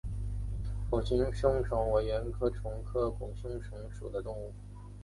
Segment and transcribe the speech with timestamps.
[0.89, 0.99] 拱
[1.31, 4.51] 胸虫为圆管虫科拱胸虫属的动物。